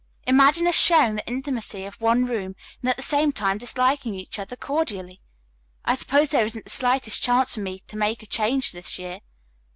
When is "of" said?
1.85-2.01